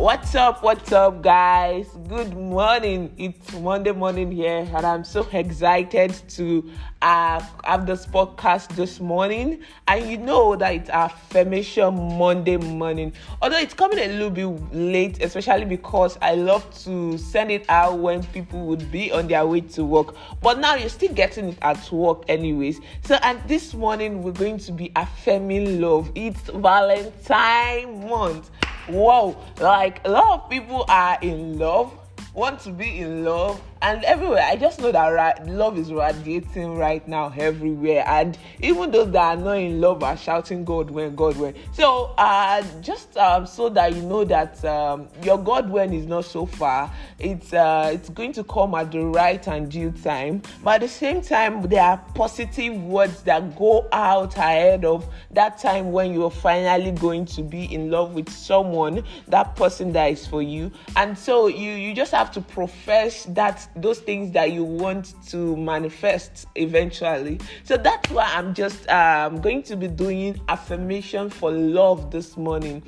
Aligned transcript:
What's 0.00 0.34
up? 0.34 0.62
What's 0.62 0.92
up, 0.92 1.20
guys? 1.20 1.86
Good 2.08 2.34
morning. 2.34 3.12
It's 3.18 3.52
Monday 3.52 3.92
morning 3.92 4.32
here, 4.32 4.66
and 4.74 4.86
I'm 4.86 5.04
so 5.04 5.28
excited 5.30 6.14
to 6.30 6.70
uh, 7.02 7.44
have 7.64 7.84
this 7.84 8.06
podcast 8.06 8.68
this 8.76 8.98
morning. 8.98 9.60
And 9.86 10.10
you 10.10 10.16
know 10.16 10.56
that 10.56 10.72
it's 10.74 10.88
affirmation 10.88 12.16
Monday 12.16 12.56
morning, 12.56 13.12
although 13.42 13.58
it's 13.58 13.74
coming 13.74 13.98
a 13.98 14.06
little 14.06 14.30
bit 14.30 14.74
late, 14.74 15.22
especially 15.22 15.66
because 15.66 16.16
I 16.22 16.34
love 16.34 16.64
to 16.84 17.18
send 17.18 17.50
it 17.50 17.66
out 17.68 17.98
when 17.98 18.22
people 18.22 18.64
would 18.68 18.90
be 18.90 19.12
on 19.12 19.28
their 19.28 19.46
way 19.46 19.60
to 19.60 19.84
work. 19.84 20.16
But 20.40 20.60
now 20.60 20.76
you're 20.76 20.88
still 20.88 21.12
getting 21.12 21.50
it 21.50 21.58
at 21.60 21.92
work, 21.92 22.24
anyways. 22.26 22.80
So, 23.04 23.16
and 23.16 23.38
this 23.46 23.74
morning 23.74 24.22
we're 24.22 24.32
going 24.32 24.60
to 24.60 24.72
be 24.72 24.92
affirming 24.96 25.82
love. 25.82 26.10
It's 26.14 26.40
Valentine 26.48 28.08
month 28.08 28.50
wow 28.92 29.36
like 29.60 30.00
a 30.04 30.10
lot 30.10 30.40
of 30.40 30.50
people 30.50 30.84
are 30.88 31.18
in 31.22 31.58
love 31.58 31.96
want 32.34 32.60
to 32.60 32.70
be 32.70 32.98
in 32.98 33.24
love 33.24 33.60
and 33.82 34.04
everywhere. 34.04 34.42
I 34.42 34.56
just 34.56 34.80
know 34.80 34.92
that 34.92 35.08
right, 35.08 35.46
love 35.46 35.78
is 35.78 35.92
radiating 35.92 36.76
right 36.76 37.06
now 37.08 37.32
everywhere 37.36 38.04
and 38.06 38.38
even 38.60 38.90
those 38.90 39.10
that 39.12 39.38
are 39.38 39.42
not 39.42 39.56
in 39.56 39.80
love 39.80 40.02
are 40.02 40.16
shouting 40.16 40.64
god 40.64 40.90
when 40.90 41.14
god 41.16 41.36
when? 41.36 41.54
So 41.72 42.14
uh 42.18 42.62
just 42.80 43.16
um 43.16 43.46
so 43.46 43.68
that 43.70 43.94
you 43.94 44.02
know 44.02 44.24
that 44.24 44.62
um 44.64 45.08
your 45.22 45.38
god 45.38 45.70
when 45.70 45.92
is 45.92 46.06
not 46.06 46.24
so 46.24 46.46
far 46.46 46.92
it's 47.18 47.52
uh 47.52 47.90
it's 47.92 48.10
going 48.10 48.32
to 48.34 48.44
come 48.44 48.74
at 48.74 48.92
the 48.92 49.04
right 49.04 49.44
and 49.48 49.70
due 49.70 49.90
time. 49.90 50.42
But 50.62 50.76
at 50.76 50.80
the 50.82 50.88
same 50.88 51.22
time 51.22 51.62
there 51.62 51.82
are 51.82 51.98
positive 52.14 52.80
words 52.84 53.22
that 53.22 53.56
go 53.56 53.88
out 53.92 54.36
ahead 54.36 54.84
of 54.84 55.06
that 55.32 55.58
time 55.58 55.90
when 55.90 56.12
you're 56.12 56.30
finally 56.30 56.92
going 56.92 57.24
to 57.26 57.42
be 57.42 57.72
in 57.72 57.90
love 57.90 58.14
with 58.14 58.28
someone 58.28 59.02
that 59.28 59.56
person 59.56 59.92
that 59.92 60.12
is 60.12 60.26
for 60.26 60.42
you. 60.42 60.70
And 60.96 61.16
so 61.18 61.46
you 61.48 61.70
you 61.72 61.94
just 61.94 62.12
have 62.20 62.30
to 62.30 62.40
profess 62.42 63.24
that 63.30 63.66
those 63.76 63.98
things 63.98 64.30
that 64.32 64.52
you 64.52 64.62
want 64.62 65.14
to 65.26 65.56
manifest 65.56 66.44
eventually. 66.54 67.40
So 67.64 67.78
that's 67.78 68.10
why 68.10 68.30
I'm 68.34 68.52
just 68.52 68.86
um, 68.90 69.40
going 69.40 69.62
to 69.62 69.74
be 69.74 69.88
doing 69.88 70.38
affirmation 70.48 71.30
for 71.30 71.50
love 71.50 72.10
this 72.10 72.36
morning 72.36 72.82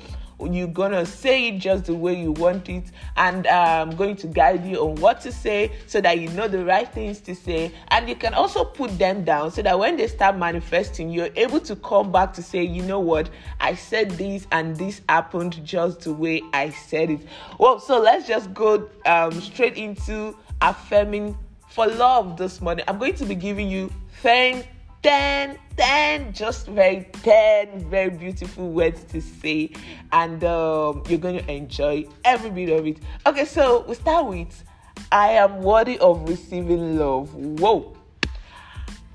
you're 0.51 0.67
gonna 0.67 1.05
say 1.05 1.49
it 1.49 1.59
just 1.59 1.85
the 1.85 1.93
way 1.93 2.19
you 2.19 2.31
want 2.33 2.67
it 2.69 2.85
and 3.17 3.45
i'm 3.47 3.89
um, 3.89 3.95
going 3.95 4.15
to 4.15 4.27
guide 4.27 4.65
you 4.65 4.77
on 4.77 4.95
what 4.95 5.21
to 5.21 5.31
say 5.31 5.71
so 5.87 6.01
that 6.01 6.19
you 6.19 6.27
know 6.29 6.47
the 6.47 6.63
right 6.65 6.91
things 6.93 7.19
to 7.21 7.35
say. 7.35 7.71
And 7.89 8.07
you 8.09 8.15
can 8.15 8.33
also 8.33 8.63
put 8.63 8.97
them 8.97 9.23
down 9.23 9.51
so 9.51 9.61
that 9.61 9.77
when 9.77 9.97
they 9.97 10.07
start 10.07 10.37
manifesting 10.37 11.09
you're 11.09 11.29
able 11.35 11.59
to 11.61 11.75
come 11.77 12.11
back 12.11 12.33
to 12.33 12.43
say 12.43 12.63
you 12.63 12.83
know 12.83 12.99
what? 12.99 13.29
I 13.59 13.75
said 13.75 14.11
this 14.11 14.47
and 14.51 14.75
this 14.75 15.01
happened 15.09 15.63
just 15.63 16.01
the 16.01 16.13
way 16.13 16.41
i 16.53 16.69
said 16.69 17.09
it. 17.09 17.21
Well 17.59 17.79
so 17.79 17.99
let's 17.99 18.27
just 18.27 18.53
go 18.53 18.89
um, 19.05 19.31
straight 19.39 19.77
into 19.77 20.35
affirming 20.61 21.37
for 21.69 21.87
love 21.87 22.37
this 22.37 22.61
morning. 22.61 22.85
I'm 22.87 22.99
going 22.99 23.15
to 23.15 23.25
be 23.25 23.35
giving 23.35 23.67
you 23.67 23.91
10, 24.21 24.63
10, 25.03 25.59
10, 25.75 26.33
just 26.33 26.67
very 26.67 27.09
10 27.23 27.89
very 27.89 28.09
beautiful 28.09 28.71
words 28.71 29.03
to 29.03 29.21
say, 29.21 29.69
and 30.11 30.43
um, 30.43 31.03
you're 31.07 31.19
going 31.19 31.37
to 31.37 31.51
enjoy 31.51 32.05
every 32.23 32.49
bit 32.49 32.69
of 32.69 32.87
it. 32.87 32.97
Okay, 33.25 33.45
so 33.45 33.81
we 33.87 33.95
start 33.95 34.25
with 34.27 34.63
I 35.11 35.31
am 35.33 35.61
worthy 35.61 35.99
of 35.99 36.27
receiving 36.27 36.97
love. 36.97 37.33
Whoa. 37.35 37.95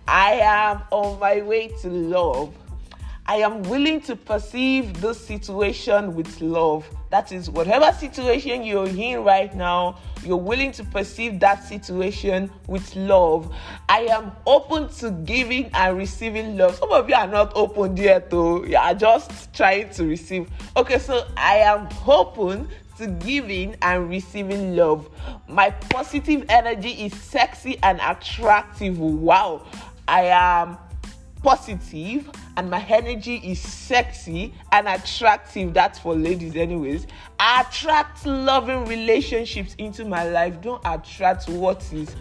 I 0.07 0.33
am 0.35 0.83
on 0.91 1.19
my 1.19 1.43
way 1.43 1.69
to 1.83 1.89
love. 1.89 2.55
I 3.31 3.37
am 3.43 3.63
willing 3.65 4.01
to 4.03 4.17
perceive 4.17 5.03
this 5.03 5.21
situation 5.21 6.15
with 6.15 6.41
love. 6.41 6.89
That 7.11 7.31
is, 7.31 7.51
whatever 7.51 7.93
situation 7.93 8.65
you're 8.65 8.89
in 8.89 9.23
right 9.23 9.55
now, 9.55 9.99
you're 10.25 10.39
willing 10.39 10.73
to 10.73 10.85
perceive 10.85 11.39
that 11.41 11.63
situation 11.63 12.51
with 12.69 12.97
love. 12.97 13.55
I 13.91 14.07
am 14.07 14.33
open 14.47 14.89
to 15.01 15.11
giving 15.11 15.71
and 15.75 15.99
receiving 15.99 16.57
love. 16.57 16.77
Some 16.77 16.91
of 16.91 17.07
you 17.07 17.17
are 17.17 17.27
not 17.27 17.53
open 17.55 17.99
yet, 17.99 18.31
though. 18.31 18.65
You 18.65 18.79
are 18.79 18.95
just 18.95 19.53
trying 19.53 19.91
to 19.91 20.07
receive. 20.07 20.49
Okay, 20.75 20.99
so 20.99 21.27
I 21.37 21.59
am 21.59 21.87
open 22.07 22.67
to 22.97 23.09
giving 23.09 23.77
and 23.83 24.09
receiving 24.09 24.75
love. 24.75 25.07
My 25.47 25.69
positive 25.69 26.47
energy 26.49 26.93
is 26.93 27.15
sexy 27.15 27.77
and 27.83 28.01
attractive. 28.01 28.99
Wow. 28.99 29.67
I 30.09 30.25
am 30.25 30.79
positive 31.43 32.31
and 32.57 32.71
my 32.71 32.85
energy 32.89 33.37
is 33.37 33.61
sexy 33.61 34.55
and 34.73 34.89
attractive. 34.89 35.75
That's 35.75 35.99
for 35.99 36.15
ladies, 36.15 36.57
anyways. 36.57 37.07
I 37.39 37.63
attract 37.63 38.27
loving 38.27 38.85
relationships 38.87 39.75
into 39.79 40.05
my 40.05 40.29
life. 40.29 40.61
Don't 40.61 40.83
attract 40.85 41.49
what 41.49 41.85
is 41.93 42.15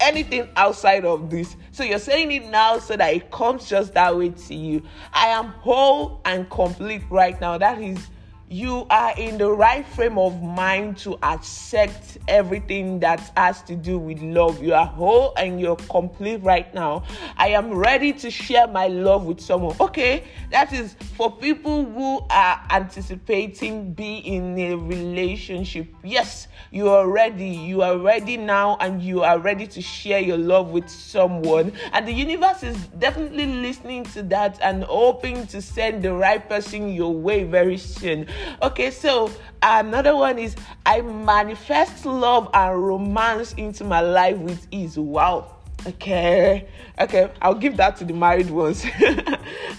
anything 0.00 0.48
outside 0.56 1.04
of 1.04 1.30
this. 1.30 1.56
So 1.72 1.84
you're 1.84 1.98
saying 1.98 2.30
it 2.32 2.46
now 2.50 2.78
so 2.78 2.96
that 2.96 3.14
it 3.14 3.30
comes 3.30 3.68
just 3.68 3.94
that 3.94 4.16
way 4.16 4.30
to 4.30 4.54
you. 4.54 4.82
I 5.12 5.28
am 5.28 5.46
whole 5.46 6.20
and 6.24 6.48
complete 6.50 7.02
right 7.10 7.40
now. 7.40 7.58
That 7.58 7.80
is 7.80 8.08
you 8.50 8.86
are 8.90 9.14
in 9.16 9.38
the 9.38 9.50
right 9.50 9.86
frame 9.86 10.18
of 10.18 10.42
mind 10.42 10.98
to 10.98 11.18
accept 11.22 12.18
everything 12.28 13.00
that 13.00 13.32
has 13.36 13.62
to 13.62 13.74
do 13.74 13.98
with 13.98 14.20
love. 14.20 14.62
You 14.62 14.74
are 14.74 14.86
whole 14.86 15.32
and 15.36 15.58
you're 15.58 15.76
complete 15.76 16.42
right 16.42 16.72
now. 16.74 17.04
I 17.36 17.48
am 17.48 17.72
ready 17.72 18.12
to 18.12 18.30
share 18.30 18.66
my 18.66 18.86
love 18.88 19.24
with 19.24 19.40
someone. 19.40 19.76
Okay, 19.80 20.24
that 20.50 20.72
is 20.72 20.94
for 21.16 21.30
people 21.30 21.84
who 21.84 22.20
are 22.30 22.60
anticipating 22.70 23.92
being 23.94 24.24
in 24.24 24.58
a 24.58 24.76
relationship. 24.76 25.88
Yes, 26.02 26.48
you 26.70 26.90
are 26.90 27.08
ready. 27.08 27.48
You 27.48 27.82
are 27.82 27.96
ready 27.98 28.36
now 28.36 28.76
and 28.80 29.02
you 29.02 29.22
are 29.22 29.38
ready 29.38 29.66
to 29.68 29.80
share 29.80 30.20
your 30.20 30.38
love 30.38 30.68
with 30.68 30.88
someone. 30.88 31.72
And 31.92 32.06
the 32.06 32.12
universe 32.12 32.62
is 32.62 32.76
definitely 32.98 33.46
listening 33.46 34.04
to 34.06 34.22
that 34.24 34.58
and 34.60 34.84
hoping 34.84 35.46
to 35.48 35.62
send 35.62 36.02
the 36.02 36.12
right 36.12 36.46
person 36.46 36.92
your 36.92 37.12
way 37.12 37.44
very 37.44 37.78
soon. 37.78 38.26
Okay, 38.62 38.90
so 38.90 39.30
another 39.62 40.16
one 40.16 40.38
is 40.38 40.56
I 40.86 41.00
manifest 41.00 42.06
love 42.06 42.50
and 42.54 42.82
romance 42.82 43.52
into 43.54 43.84
my 43.84 44.00
life 44.00 44.36
with 44.38 44.66
ease. 44.70 44.98
Wow. 44.98 45.50
Okay, 45.86 46.66
okay, 46.98 47.30
I'll 47.42 47.54
give 47.54 47.76
that 47.76 47.96
to 47.98 48.04
the 48.06 48.14
married 48.14 48.48
ones. 48.48 48.84
All 49.02 49.18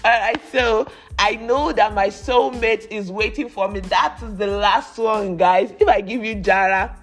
right, 0.04 0.40
so 0.52 0.86
I 1.18 1.32
know 1.34 1.72
that 1.72 1.94
my 1.94 2.08
soulmate 2.08 2.86
is 2.90 3.10
waiting 3.10 3.48
for 3.48 3.68
me. 3.68 3.80
That 3.80 4.18
is 4.22 4.36
the 4.36 4.46
last 4.46 4.98
one, 4.98 5.36
guys. 5.36 5.72
If 5.80 5.88
I 5.88 6.00
give 6.00 6.24
you 6.24 6.36
Jara, 6.36 6.96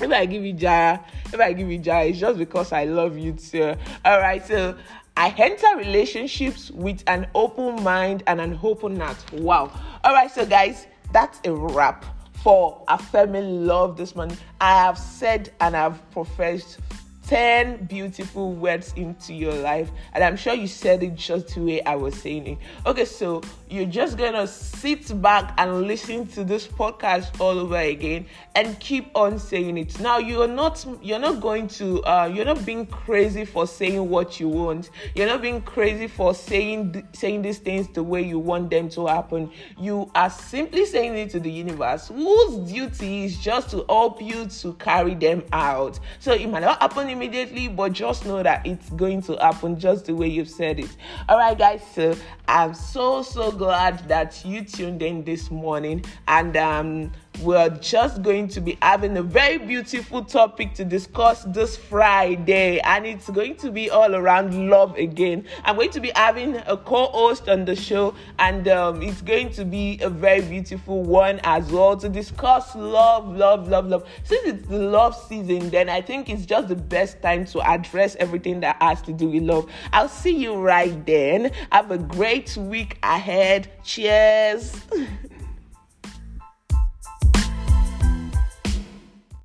if 0.00 0.10
I 0.10 0.26
give 0.26 0.44
you 0.44 0.52
Jara, 0.52 1.04
if 1.26 1.40
I 1.40 1.52
give 1.52 1.70
you 1.70 1.78
Jara, 1.78 2.06
it's 2.06 2.18
just 2.18 2.38
because 2.38 2.72
I 2.72 2.84
love 2.84 3.18
you 3.18 3.32
too. 3.32 3.74
All 4.04 4.20
right, 4.20 4.44
so 4.46 4.76
I 5.16 5.34
enter 5.38 5.66
relationships 5.76 6.70
with 6.70 7.02
an 7.06 7.26
open 7.34 7.82
mind 7.82 8.22
and 8.26 8.40
an 8.40 8.58
open 8.62 9.00
heart. 9.00 9.16
Wow. 9.32 9.70
All 10.04 10.12
right, 10.12 10.30
so 10.30 10.44
guys, 10.44 10.86
that's 11.12 11.40
a 11.44 11.52
wrap 11.52 12.04
for 12.42 12.84
affirming 12.88 13.66
love 13.66 13.96
this 13.96 14.14
morning. 14.14 14.36
I 14.60 14.78
have 14.84 14.98
said 14.98 15.52
and 15.60 15.76
I've 15.76 16.08
professed 16.10 16.78
10 17.26 17.86
beautiful 17.86 18.52
words 18.52 18.92
into 18.96 19.34
your 19.34 19.54
life 19.54 19.90
and 20.12 20.22
i'm 20.22 20.36
sure 20.36 20.54
you 20.54 20.68
said 20.68 21.02
it 21.02 21.14
just 21.16 21.54
the 21.54 21.60
way 21.60 21.82
i 21.82 21.94
was 21.94 22.14
saying 22.14 22.46
it. 22.46 22.58
Okay 22.86 23.04
so 23.04 23.42
you're 23.68 23.86
just 23.86 24.16
gonna 24.16 24.46
sit 24.46 25.20
back 25.20 25.52
and 25.58 25.82
listen 25.82 26.26
to 26.28 26.44
this 26.44 26.68
podcast 26.68 27.40
all 27.40 27.58
over 27.58 27.76
again 27.76 28.26
and 28.54 28.78
keep 28.78 29.10
on 29.16 29.38
saying 29.38 29.76
it. 29.76 29.98
Now 29.98 30.18
you're 30.18 30.46
not 30.46 30.86
you're 31.02 31.18
not 31.18 31.40
going 31.40 31.66
to 31.68 32.02
uh, 32.04 32.30
you're 32.32 32.44
not 32.44 32.64
being 32.64 32.86
crazy 32.86 33.44
for 33.44 33.66
saying 33.66 34.08
what 34.08 34.38
you 34.38 34.48
want. 34.48 34.90
You're 35.14 35.26
not 35.26 35.42
being 35.42 35.62
crazy 35.62 36.06
for 36.06 36.32
saying 36.34 37.06
saying 37.12 37.42
these 37.42 37.58
things 37.58 37.88
the 37.88 38.02
way 38.02 38.22
you 38.22 38.38
want 38.38 38.70
them 38.70 38.88
to 38.90 39.06
happen. 39.06 39.50
You 39.78 40.10
are 40.14 40.30
simply 40.30 40.86
saying 40.86 41.16
it 41.16 41.30
to 41.30 41.40
the 41.40 41.50
universe 41.50 42.08
whose 42.08 42.70
duty 42.70 43.24
is 43.24 43.38
just 43.38 43.70
to 43.70 43.84
help 43.88 44.22
you 44.22 44.46
to 44.46 44.74
carry 44.74 45.14
them 45.14 45.42
out. 45.52 45.98
So 46.20 46.32
it 46.32 46.48
might 46.48 46.60
not 46.60 46.80
happen 46.80 47.08
immediately, 47.16 47.68
but 47.68 47.92
just 47.92 48.26
know 48.26 48.42
that 48.42 48.66
it's 48.66 48.90
going 48.90 49.22
to 49.22 49.36
happen 49.36 49.80
just 49.80 50.04
the 50.04 50.14
way 50.14 50.28
you've 50.28 50.50
said 50.50 50.78
it. 50.78 50.94
All 51.28 51.38
right, 51.38 51.56
guys. 51.56 51.82
So 51.94 52.14
I'm 52.46 52.74
so 52.74 53.22
so 53.22 53.50
glad 53.50 54.06
that 54.08 54.44
you 54.44 54.62
tuned 54.62 55.02
in 55.02 55.24
this 55.24 55.50
morning, 55.50 56.04
and 56.28 56.56
um 56.56 57.12
we're 57.40 57.70
just 57.70 58.22
going 58.22 58.48
to 58.48 58.60
be 58.60 58.78
having 58.82 59.16
a 59.16 59.22
very 59.22 59.58
beautiful 59.58 60.24
topic 60.24 60.74
to 60.74 60.84
discuss 60.84 61.44
this 61.44 61.76
Friday, 61.76 62.80
and 62.80 63.06
it's 63.06 63.28
going 63.30 63.56
to 63.56 63.70
be 63.70 63.90
all 63.90 64.14
around 64.14 64.70
love 64.70 64.96
again. 64.96 65.44
I'm 65.64 65.76
going 65.76 65.90
to 65.90 66.00
be 66.00 66.12
having 66.14 66.56
a 66.66 66.76
co 66.76 67.06
host 67.06 67.48
on 67.48 67.64
the 67.64 67.76
show, 67.76 68.14
and 68.38 68.68
um, 68.68 69.02
it's 69.02 69.22
going 69.22 69.50
to 69.52 69.64
be 69.64 69.98
a 70.02 70.08
very 70.08 70.40
beautiful 70.40 71.02
one 71.02 71.40
as 71.44 71.70
well 71.70 71.96
to 71.96 72.08
discuss 72.08 72.74
love, 72.74 73.34
love, 73.36 73.68
love, 73.68 73.86
love. 73.86 74.08
Since 74.24 74.46
it's 74.46 74.68
the 74.68 74.78
love 74.78 75.16
season, 75.16 75.70
then 75.70 75.88
I 75.88 76.00
think 76.00 76.28
it's 76.28 76.46
just 76.46 76.68
the 76.68 76.76
best 76.76 77.20
time 77.22 77.44
to 77.46 77.60
address 77.60 78.16
everything 78.16 78.60
that 78.60 78.76
has 78.80 79.02
to 79.02 79.12
do 79.12 79.28
with 79.28 79.42
love. 79.42 79.70
I'll 79.92 80.08
see 80.08 80.36
you 80.36 80.56
right 80.56 81.04
then. 81.06 81.52
Have 81.72 81.90
a 81.90 81.98
great 81.98 82.56
week 82.56 82.98
ahead. 83.02 83.70
Cheers. 83.84 84.80